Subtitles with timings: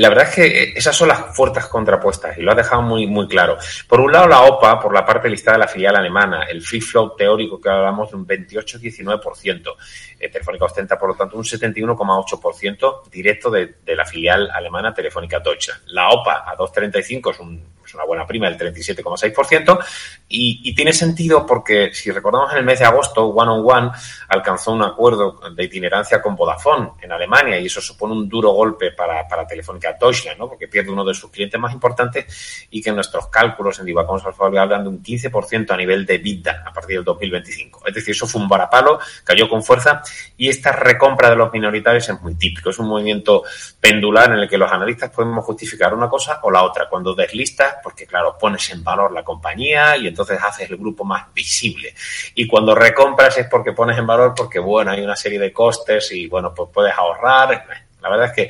[0.00, 3.26] La verdad es que esas son las fuerzas contrapuestas y lo ha dejado muy, muy
[3.26, 3.58] claro.
[3.88, 6.80] Por un lado, la OPA, por la parte listada de la filial alemana, el free
[6.80, 9.74] flow teórico que hablamos de un 28-19%.
[10.20, 15.40] Eh, Telefónica ostenta, por lo tanto, un 71,8% directo de, de, la filial alemana Telefónica
[15.40, 15.82] Deutschland.
[15.88, 19.78] La OPA a 2,35 es un es una buena prima del 37,6%,
[20.28, 23.90] y, y, tiene sentido porque, si recordamos, en el mes de agosto, One on One
[24.28, 28.92] alcanzó un acuerdo de itinerancia con Vodafone en Alemania, y eso supone un duro golpe
[28.92, 30.48] para, para Telefónica Deutschland, ¿no?
[30.48, 34.46] porque pierde uno de sus clientes más importantes y que nuestros cálculos en Divacons Alfa
[34.46, 37.86] hablan de un 15% a nivel de vida a partir del 2025.
[37.86, 40.02] Es decir, eso fue un varapalo, cayó con fuerza,
[40.36, 43.44] y esta recompra de los minoritarios es muy típico, es un movimiento
[43.80, 46.88] pendular en el que los analistas podemos justificar una cosa o la otra.
[46.88, 51.32] Cuando deslistas, porque claro, pones en valor la compañía y entonces haces el grupo más
[51.34, 51.94] visible.
[52.34, 56.12] Y cuando recompras es porque pones en valor porque, bueno, hay una serie de costes
[56.12, 57.64] y, bueno, pues puedes ahorrar.
[58.00, 58.42] La verdad es que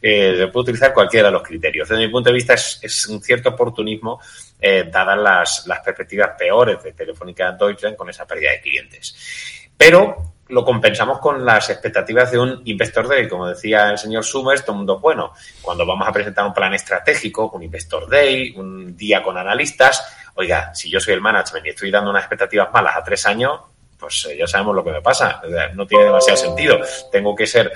[0.00, 1.88] eh, se puede utilizar cualquiera de los criterios.
[1.88, 4.20] Desde mi punto de vista es, un cierto oportunismo
[4.60, 9.70] eh, dadas las, las perspectivas peores de Telefónica Deutschland con esa pérdida de clientes.
[9.76, 13.26] Pero lo compensamos con las expectativas de un Investor Day.
[13.26, 15.32] Como decía el señor Summers, todo el mundo bueno.
[15.62, 20.74] Cuando vamos a presentar un plan estratégico, un Investor Day, un día con analistas, oiga,
[20.74, 23.60] si yo soy el management y estoy dando unas expectativas malas a tres años,
[23.98, 25.40] pues eh, ya sabemos lo que me pasa.
[25.74, 26.80] No tiene demasiado sentido.
[27.10, 27.72] Tengo que ser,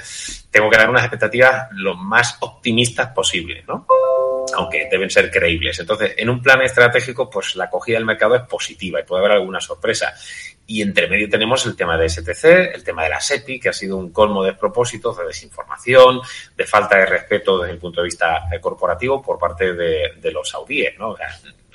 [0.50, 3.86] tengo que dar unas expectativas lo más optimistas posible, ¿no?
[4.56, 5.78] Aunque deben ser creíbles.
[5.78, 9.38] Entonces, en un plan estratégico, pues la acogida del mercado es positiva y puede haber
[9.38, 10.14] alguna sorpresa.
[10.66, 13.72] Y entre medio tenemos el tema de STC, el tema de la SEPI, que ha
[13.72, 16.20] sido un colmo de propósitos, de desinformación,
[16.56, 20.98] de falta de respeto desde el punto de vista corporativo por parte de, los saudíes,
[20.98, 21.16] ¿no?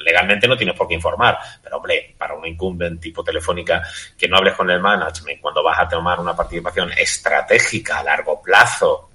[0.04, 3.84] legalmente no tienes por qué informar, pero hombre, para una incumbent tipo telefónica,
[4.18, 8.42] que no hables con el management cuando vas a tomar una participación estratégica a largo
[8.42, 9.11] plazo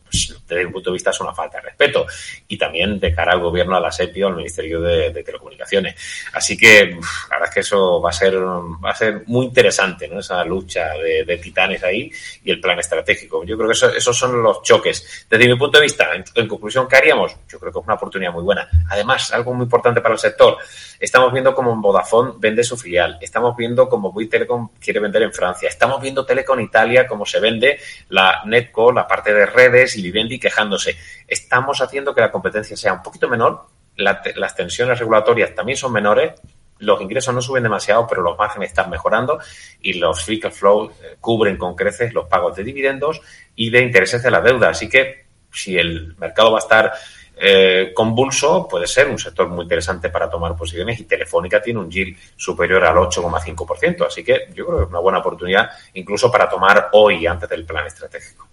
[0.48, 2.06] desde mi punto de vista es una falta de respeto
[2.48, 5.96] y también de cara al gobierno, a la SEPI o al Ministerio de, Telecomunicaciones.
[6.32, 6.98] Así que
[7.30, 10.20] la verdad es que eso va a ser, va a ser muy interesante, ¿no?
[10.20, 12.10] Esa lucha de, titanes ahí
[12.44, 13.44] y el plan estratégico.
[13.44, 15.26] Yo creo que eso, esos son los choques.
[15.28, 17.36] Desde mi punto de vista, en, en conclusión, ¿qué haríamos?
[17.48, 18.68] Yo creo que es una oportunidad muy buena.
[18.90, 20.58] Además, algo muy importante para el sector.
[20.98, 23.18] Estamos viendo cómo Vodafone vende su filial.
[23.20, 25.68] Estamos viendo cómo Bouygues Telecom quiere vender en Francia.
[25.68, 30.38] Estamos viendo Telecom Italia cómo se vende la Netco, la parte de redes y Vivendi
[30.38, 30.96] quejándose.
[31.26, 35.92] Estamos haciendo que la competencia sea un poquito menor, la, las tensiones regulatorias también son
[35.92, 36.32] menores,
[36.78, 39.38] los ingresos no suben demasiado, pero los márgenes están mejorando
[39.80, 43.20] y los free cash flow eh, cubren con creces los pagos de dividendos
[43.54, 44.70] y de intereses de la deuda.
[44.70, 46.92] Así que si el mercado va a estar
[47.38, 51.90] eh, convulso, puede ser un sector muy interesante para tomar posiciones y Telefónica tiene un
[51.90, 54.06] yield superior al 8,5%.
[54.06, 57.64] Así que yo creo que es una buena oportunidad incluso para tomar hoy antes del
[57.64, 58.48] plan estratégico.